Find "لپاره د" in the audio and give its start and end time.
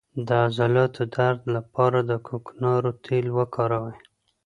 1.55-2.11